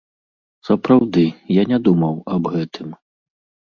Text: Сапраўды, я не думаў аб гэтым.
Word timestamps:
Сапраўды, 0.69 1.25
я 1.61 1.67
не 1.73 1.79
думаў 1.89 2.13
аб 2.37 2.43
гэтым. 2.55 2.87